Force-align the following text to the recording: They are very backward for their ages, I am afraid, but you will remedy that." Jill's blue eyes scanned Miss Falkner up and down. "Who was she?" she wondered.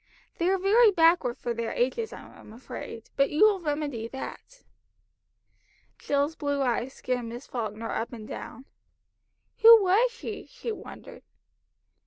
They 0.39 0.49
are 0.49 0.57
very 0.57 0.89
backward 0.89 1.37
for 1.37 1.53
their 1.53 1.73
ages, 1.73 2.11
I 2.11 2.21
am 2.39 2.53
afraid, 2.53 3.11
but 3.15 3.29
you 3.29 3.43
will 3.45 3.59
remedy 3.59 4.07
that." 4.07 4.63
Jill's 5.99 6.35
blue 6.35 6.63
eyes 6.63 6.95
scanned 6.95 7.29
Miss 7.29 7.45
Falkner 7.45 7.91
up 7.91 8.11
and 8.11 8.27
down. 8.27 8.65
"Who 9.59 9.83
was 9.83 10.09
she?" 10.11 10.47
she 10.47 10.71
wondered. 10.71 11.21